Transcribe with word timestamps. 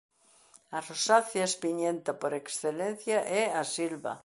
A 0.77 0.79
rosácea 0.87 1.47
espiñenta 1.51 2.11
por 2.21 2.31
excelencia 2.41 3.17
é 3.41 3.43
a 3.61 3.63
silva. 3.75 4.13